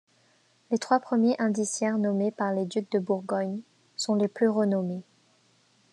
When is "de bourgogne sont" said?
2.91-4.15